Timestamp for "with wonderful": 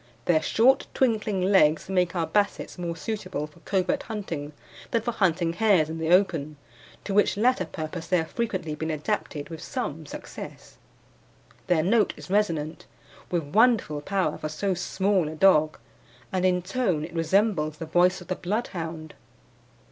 13.29-14.01